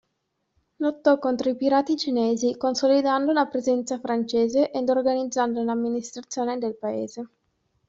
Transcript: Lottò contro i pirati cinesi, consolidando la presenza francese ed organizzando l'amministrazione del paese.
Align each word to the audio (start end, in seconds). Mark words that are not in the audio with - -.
Lottò 0.77 1.19
contro 1.19 1.51
i 1.51 1.55
pirati 1.55 1.95
cinesi, 1.95 2.57
consolidando 2.57 3.33
la 3.33 3.45
presenza 3.45 3.99
francese 3.99 4.71
ed 4.71 4.89
organizzando 4.89 5.61
l'amministrazione 5.63 6.57
del 6.57 6.75
paese. 6.75 7.27